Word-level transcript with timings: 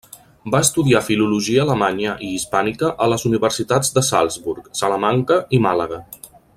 Va 0.53 0.61
estudiar 0.67 1.01
Filologia 1.07 1.65
alemanya 1.65 2.15
i 2.29 2.31
hispànica 2.37 2.89
a 3.05 3.09
les 3.13 3.27
universitats 3.31 3.93
de 3.99 4.03
Salzburg, 4.11 4.75
Salamanca 4.83 5.43
i 5.59 5.63
Màlaga. 5.69 6.03